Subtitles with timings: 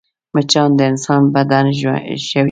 [0.33, 1.99] مچان د انسان بدن ژوي